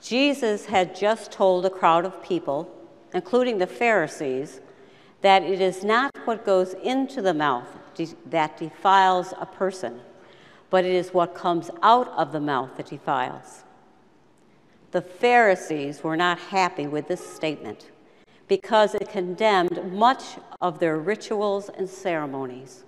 [0.00, 2.72] Jesus had just told a crowd of people,
[3.12, 4.60] including the Pharisees,
[5.20, 7.66] that it is not what goes into the mouth
[8.26, 10.00] that defiles a person,
[10.70, 13.64] but it is what comes out of the mouth that defiles.
[14.92, 17.90] The Pharisees were not happy with this statement
[18.48, 22.84] because it condemned much of their rituals and ceremonies.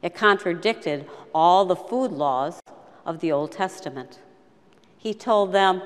[0.00, 2.60] It contradicted all the food laws
[3.04, 4.20] of the Old Testament.
[4.96, 5.82] He told them,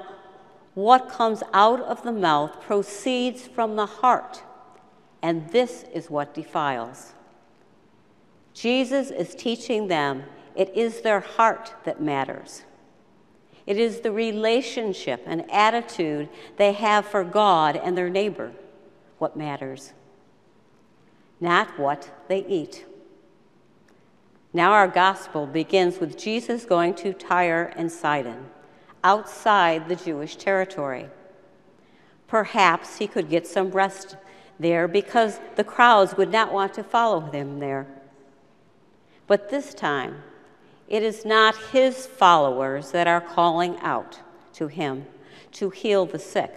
[0.78, 4.44] What comes out of the mouth proceeds from the heart,
[5.20, 7.14] and this is what defiles.
[8.54, 10.22] Jesus is teaching them
[10.54, 12.62] it is their heart that matters.
[13.66, 18.52] It is the relationship and attitude they have for God and their neighbor
[19.18, 19.94] what matters,
[21.40, 22.86] not what they eat.
[24.52, 28.50] Now, our gospel begins with Jesus going to Tyre and Sidon,
[29.04, 31.08] outside the Jewish territory.
[32.26, 34.16] Perhaps he could get some rest
[34.60, 37.86] there because the crowds would not want to follow him there.
[39.26, 40.22] But this time,
[40.88, 44.20] it is not his followers that are calling out
[44.54, 45.06] to him
[45.52, 46.54] to heal the sick.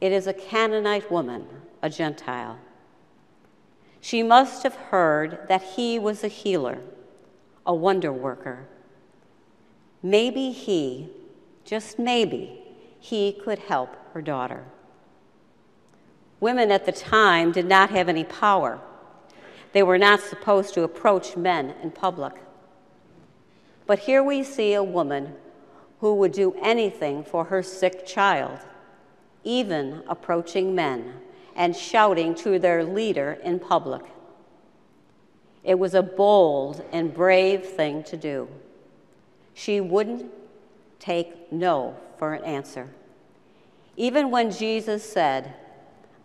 [0.00, 1.46] It is a Canaanite woman,
[1.82, 2.58] a Gentile.
[4.00, 6.78] She must have heard that he was a healer,
[7.64, 8.66] a wonder worker.
[10.02, 11.10] Maybe he,
[11.64, 12.60] just maybe,
[12.98, 14.64] he could help her daughter.
[16.40, 18.80] Women at the time did not have any power.
[19.72, 22.34] They were not supposed to approach men in public.
[23.86, 25.34] But here we see a woman
[26.00, 28.58] who would do anything for her sick child,
[29.44, 31.14] even approaching men
[31.54, 34.02] and shouting to their leader in public.
[35.62, 38.48] It was a bold and brave thing to do.
[39.54, 40.30] She wouldn't
[40.98, 42.88] take no for an answer.
[43.96, 45.54] Even when Jesus said,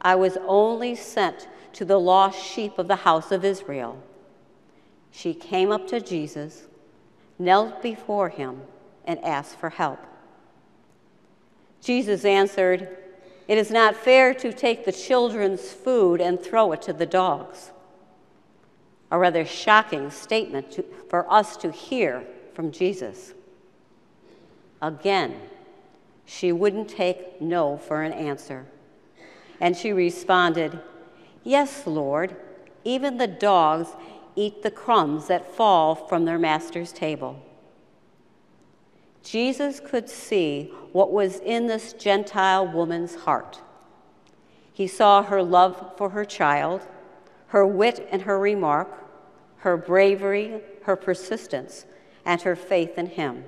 [0.02, 4.02] I was only sent to the lost sheep of the house of Israel,
[5.12, 6.68] she came up to Jesus
[7.40, 8.62] knelt before him,
[9.06, 10.00] and asked for help.
[11.82, 12.98] Jesus answered,
[13.48, 17.72] It is not fair to take the children's food and throw it to the dogs.
[19.10, 22.26] A rather shocking statement to, for us to hear
[22.58, 23.36] from Jesus.
[24.82, 25.40] Again,
[26.26, 28.66] she wouldn't take no for an answer.
[29.62, 30.80] And she responded,
[31.44, 32.36] Yes, Lord,
[32.84, 33.90] even the dogs
[34.36, 37.40] eat the crumbs that fall from their master's table.
[39.22, 43.62] Jesus could see what was in this Gentile woman's heart.
[44.74, 46.88] He saw her love for her child,
[47.50, 48.90] her wit and her remark,
[49.58, 51.86] her bravery, her persistence,
[52.28, 53.46] and her faith in him.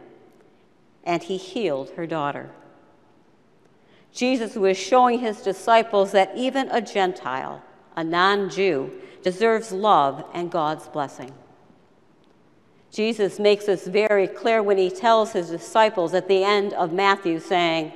[1.03, 2.50] And he healed her daughter.
[4.12, 7.62] Jesus was showing his disciples that even a Gentile,
[7.95, 8.91] a non Jew,
[9.22, 11.31] deserves love and God's blessing.
[12.91, 17.40] Jesus makes this very clear when he tells his disciples at the end of Matthew,
[17.40, 17.91] saying,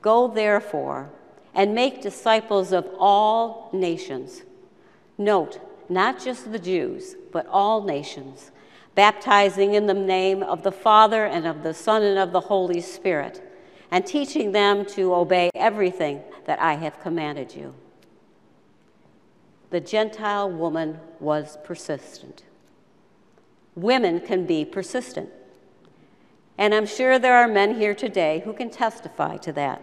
[0.00, 1.10] Go therefore
[1.54, 4.42] and make disciples of all nations.
[5.18, 8.50] Note, not just the Jews, but all nations,
[8.98, 12.80] baptizing in the name of the Father and of the Son and of the Holy
[12.80, 13.40] Spirit,
[13.92, 17.74] and teaching them to obey everything that I have commanded you
[19.70, 22.42] the Gentile woman was persistent.
[23.76, 25.28] Women can be persistent.
[26.56, 29.82] And I'm sure there are men here today who can testify to that.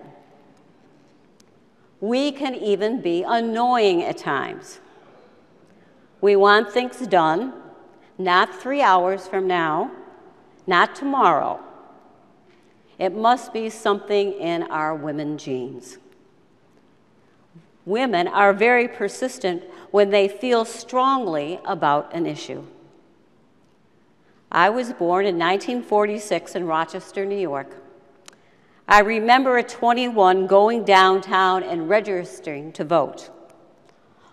[2.01, 4.79] We can even be annoying at times.
[6.19, 7.53] We want things done,
[8.17, 9.91] not three hours from now,
[10.67, 11.59] not tomorrow.
[12.97, 15.97] It must be something in our women genes.
[17.85, 22.65] Women are very persistent when they feel strongly about an issue.
[24.51, 27.75] I was born in 1946 in Rochester, New York.
[28.87, 33.29] I remember at 21 going downtown and registering to vote.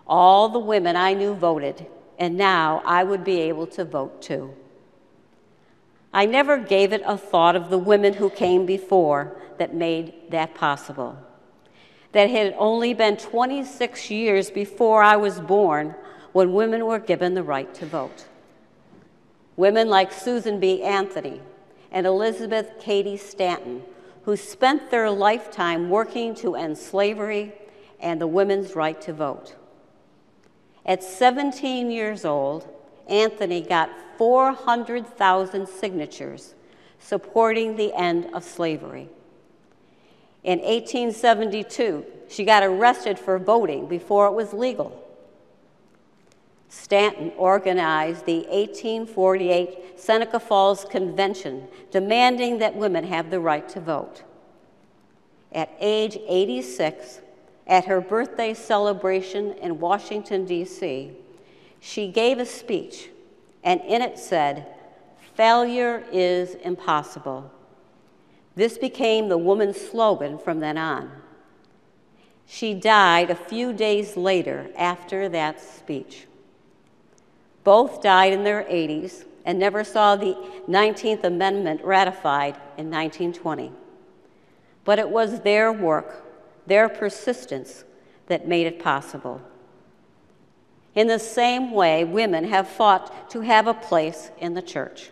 [0.06, 1.86] All the women I knew voted,
[2.18, 4.54] and now I would be able to vote too.
[6.12, 10.54] I never gave it a thought of the women who came before that made that
[10.54, 11.16] possible
[12.12, 15.94] that had only been 26 years before I was born
[16.32, 18.26] when women were given the right to vote.
[19.56, 20.82] Women like Susan B.
[20.82, 21.40] Anthony
[21.90, 23.82] and Elizabeth Cady Stanton,
[24.24, 27.52] who spent their lifetime working to end slavery
[28.00, 29.56] and the women's right to vote.
[30.84, 32.68] At 17 years old,
[33.08, 36.54] Anthony got 400,000 signatures
[36.98, 39.08] supporting the end of slavery.
[40.44, 44.98] In 1872, she got arrested for voting before it was legal.
[46.68, 54.22] Stanton organized the 1848 Seneca Falls Convention demanding that women have the right to vote.
[55.52, 57.20] At age 86,
[57.66, 61.12] at her birthday celebration in Washington, D.C.,
[61.80, 63.08] she gave a speech,
[63.64, 64.66] and in it said,
[65.34, 67.50] Failure is impossible.
[68.54, 71.10] This became the woman's slogan from then on.
[72.46, 76.26] She died a few days later after that speech.
[77.64, 80.36] Both died in their 80s and never saw the
[80.68, 83.72] 19th Amendment ratified in 1920.
[84.84, 86.24] But it was their work,
[86.66, 87.84] their persistence,
[88.26, 89.42] that made it possible.
[90.94, 95.10] In the same way, women have fought to have a place in the church.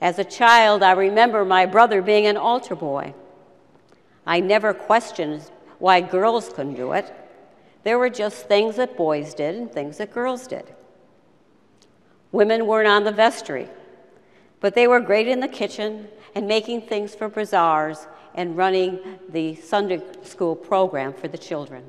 [0.00, 3.14] As a child, I remember my brother being an altar boy.
[4.26, 7.12] I never questioned why girls couldn't do it.
[7.84, 10.64] There were just things that boys did and things that girls did.
[12.32, 13.68] Women weren't on the vestry,
[14.60, 18.98] but they were great in the kitchen and making things for bazaars and running
[19.28, 21.84] the Sunday school program for the children.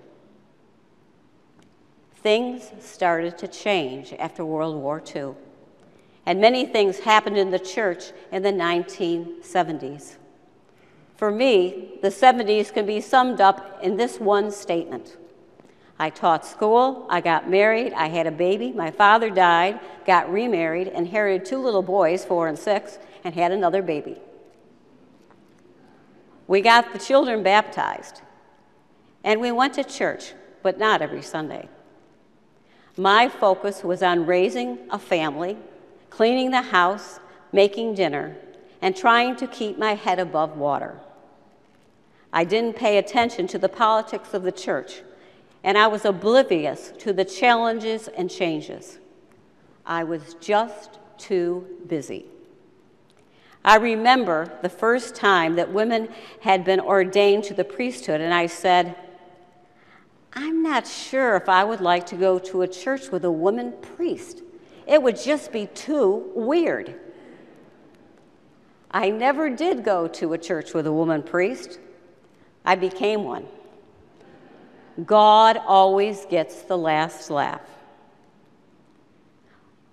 [2.16, 5.34] Things started to change after World War II,
[6.26, 10.16] and many things happened in the church in the 1970s.
[11.18, 15.18] For me, the 70s can be summed up in this one statement
[15.98, 20.90] I taught school, I got married, I had a baby, my father died, got remarried,
[20.90, 24.20] inherited two little boys, four and six, and had another baby.
[26.48, 28.22] We got the children baptized,
[29.24, 31.68] and we went to church, but not every Sunday.
[32.98, 35.58] My focus was on raising a family,
[36.10, 37.20] cleaning the house,
[37.52, 38.36] making dinner,
[38.82, 41.00] and trying to keep my head above water.
[42.32, 45.02] I didn't pay attention to the politics of the church
[45.66, 49.00] and I was oblivious to the challenges and changes.
[49.84, 52.28] I was just too busy.
[53.66, 56.10] I remember the first time that women
[56.42, 58.96] had been ordained to the priesthood, and I said,
[60.34, 63.74] I'm not sure if I would like to go to a church with a woman
[63.82, 64.44] priest.
[64.86, 66.94] It would just be too weird.
[68.92, 71.80] I never did go to a church with a woman priest.
[72.64, 73.48] I became one.
[75.08, 77.75] God always gets the last laugh.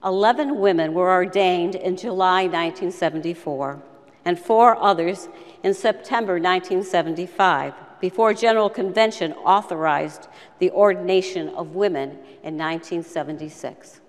[0.04, 3.81] Eleven women were ordained in July 1974,
[4.25, 5.28] and four others
[5.62, 10.26] in September 1975, before General Convention authorized
[10.58, 12.10] the ordination of women
[12.43, 14.00] in 1976.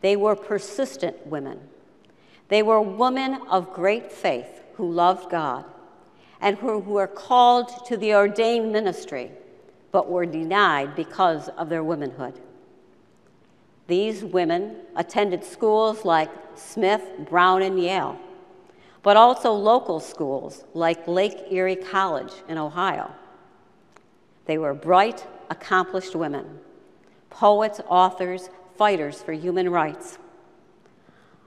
[0.00, 1.60] They were persistent women.
[2.48, 5.64] They were women of great faith who loved God
[6.40, 9.30] and who were called to the ordained ministry
[9.92, 12.40] but were denied because of their womanhood.
[13.90, 18.20] These women attended schools like Smith, Brown, and Yale,
[19.02, 23.10] but also local schools like Lake Erie College in Ohio.
[24.46, 26.60] They were bright, accomplished women,
[27.30, 28.48] poets, authors,
[28.78, 30.18] fighters for human rights.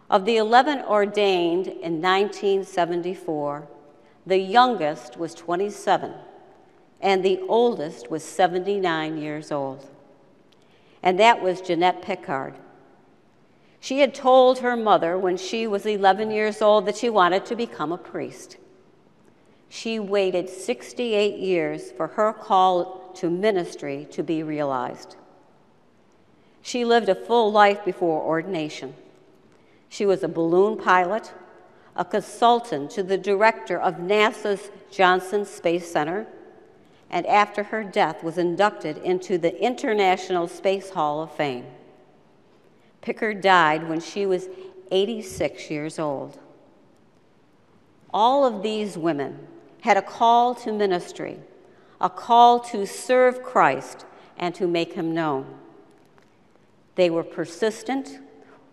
[0.10, 3.70] Of the 11 ordained in 1974,
[4.26, 6.14] the youngest was 27
[7.00, 9.90] and the oldest was 79 years old.
[11.04, 12.56] And that was Jeannette Piccard.
[13.82, 17.56] She had told her mother when she was 11 years old that she wanted to
[17.56, 18.56] become a priest.
[19.68, 25.18] She waited 68 years for her call to ministry to be realized.
[26.62, 28.96] She lived a full life before ordination.
[29.90, 31.34] She was a balloon pilot,
[31.96, 36.26] a consultant to the director of NASA's Johnson Space Center,
[37.14, 41.64] and after her death was inducted into the International Space Hall of Fame.
[43.04, 44.50] Piccard died when she was
[44.90, 46.40] 86 years old.
[48.12, 49.48] All of these women
[49.82, 51.38] had a call to ministry,
[52.02, 54.06] a call to serve Christ
[54.36, 55.46] and to make him known.
[56.96, 58.18] They were persistent,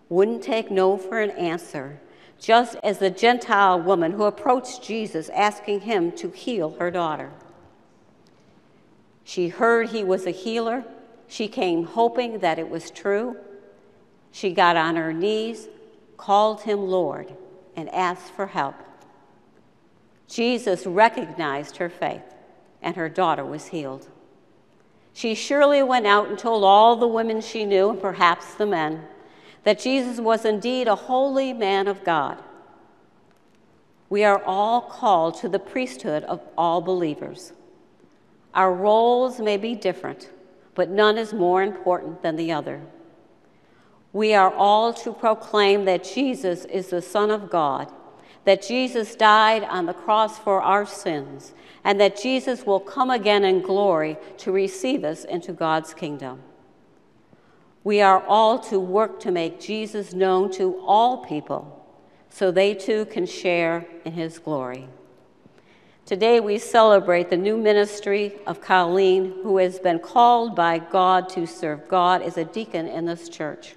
[0.08, 2.00] wouldn't take no for an answer,
[2.38, 7.32] just as the Gentile woman who approached Jesus asking him to heal her daughter.
[9.30, 10.82] She heard he was a healer.
[11.28, 13.36] She came hoping that it was true.
[14.32, 15.68] She got on her knees,
[16.16, 17.32] called him Lord,
[17.76, 18.74] and asked for help.
[20.26, 22.24] Jesus recognized her faith,
[22.82, 24.08] and her daughter was healed.
[25.12, 29.04] She surely went out and told all the women she knew, and perhaps the men,
[29.62, 32.42] that Jesus was indeed a holy man of God.
[34.08, 37.52] We are all called to the priesthood of all believers.
[38.54, 40.30] Our roles may be different,
[40.74, 42.80] but none is more important than the other.
[44.12, 47.92] We are all to proclaim that Jesus is the Son of God,
[48.44, 51.52] that Jesus died on the cross for our sins,
[51.84, 56.42] and that Jesus will come again in glory to receive us into God's kingdom.
[57.84, 61.76] We are all to work to make Jesus known to all people
[62.28, 64.88] so they too can share in his glory.
[66.10, 71.46] Today we celebrate the new ministry of Colleen, who has been called by God to
[71.46, 73.76] serve God as a deacon in this church.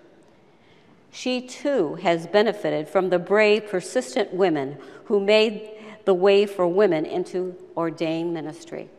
[1.11, 5.69] She too has benefited from the brave, persistent women who made
[6.05, 8.89] the way for women into ordained ministry.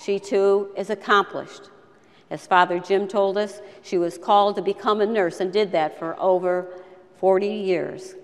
[0.00, 1.70] She too is accomplished.
[2.30, 5.98] As Father Jim told us, she was called to become a nurse and did that
[5.98, 6.68] for over
[7.18, 8.14] 40 years.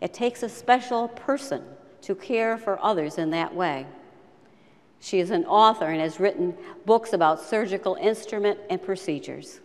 [0.00, 1.64] It takes a special person
[2.02, 3.86] to care for others in that way.
[5.00, 9.60] She is an author and has written books about surgical instrument and procedures.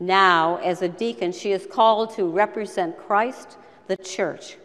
[0.00, 4.56] Now, as a deacon, she is called to represent Christ, the church,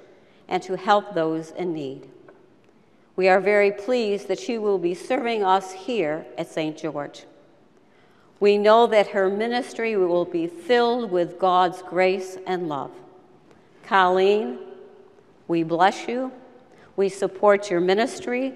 [0.47, 2.07] and to help those in need.
[3.15, 6.77] We are very pleased that she will be serving us here at St.
[6.77, 7.25] George.
[8.39, 12.91] We know that her ministry will be filled with God's grace and love.
[13.83, 14.59] Colleen,
[15.47, 16.31] we bless you.
[16.98, 18.54] We support your ministry.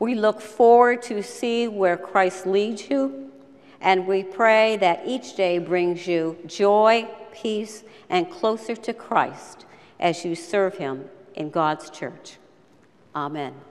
[0.00, 3.30] We look forward to see where Christ leads you.
[3.80, 9.66] And we pray that each day brings you joy, peace, and closer to Christ
[10.00, 11.04] as you serve him
[11.34, 12.38] in God's church.
[13.14, 13.54] Amen.